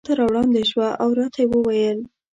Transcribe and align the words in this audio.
ماته 0.03 0.13
را 0.19 0.25
وړاندې 0.29 0.61
شوه 0.71 0.87
او 1.03 1.09
راته 1.19 1.41
ویې 1.49 1.59
ویل. 1.65 1.99